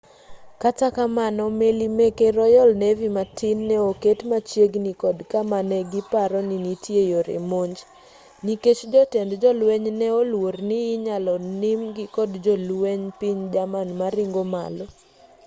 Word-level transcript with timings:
kata 0.63 0.87
kamano 0.97 1.43
meli 1.59 1.87
meke 1.97 2.27
royal 2.39 2.69
navy 2.83 3.07
matin 3.17 3.57
ne 3.69 3.77
oket 3.89 4.19
machiegini 4.31 4.93
kod 5.01 5.17
kama 5.33 5.57
negiparo 5.71 6.39
ni 6.49 6.57
nitie 6.65 7.01
yore 7.11 7.37
monj 7.49 7.77
nikech 8.45 8.81
jotend 8.93 9.31
jolweny 9.41 9.89
ne 9.99 10.07
oluorni 10.19 10.79
inyalo 10.95 11.33
nim-gi 11.61 12.05
kod 12.15 12.31
jolwenj 12.45 13.03
piny 13.19 13.41
german 13.53 13.89
maringo 14.01 14.43
malo 14.53 14.85